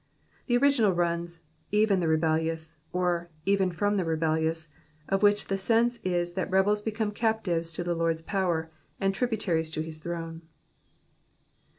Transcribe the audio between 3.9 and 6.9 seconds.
the rebellious," of which the sense is that rebels